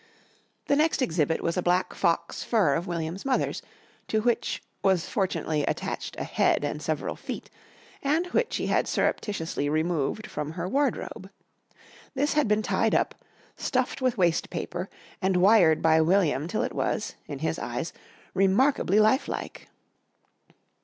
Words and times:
The 0.65 0.75
next 0.75 1.03
exhibit 1.03 1.43
was 1.43 1.57
a 1.57 1.61
black 1.61 1.93
fox 1.93 2.43
fur 2.43 2.73
of 2.73 2.87
William's 2.87 3.23
mother's, 3.23 3.61
to 4.07 4.19
which 4.23 4.63
was 4.83 5.07
fortunately 5.07 5.61
attached 5.65 6.15
a 6.19 6.23
head 6.23 6.63
and 6.63 6.81
several 6.81 7.15
feet, 7.15 7.51
and 8.01 8.25
which 8.33 8.55
he 8.55 8.65
had 8.65 8.87
surreptitiously 8.87 9.69
removed 9.69 10.25
from 10.25 10.53
her 10.53 10.67
wardrobe. 10.67 11.29
This 12.15 12.33
had 12.33 12.47
been 12.47 12.63
tied 12.63 12.95
up, 12.95 13.13
stuffed 13.55 14.01
with 14.01 14.17
waste 14.17 14.49
paper 14.49 14.89
and 15.21 15.37
wired 15.37 15.83
by 15.83 16.01
William 16.01 16.47
till 16.47 16.63
it 16.63 16.73
was, 16.73 17.13
in 17.27 17.37
his 17.37 17.59
eyes, 17.59 17.93
remarkably 18.33 18.99
lifelike. 18.99 19.69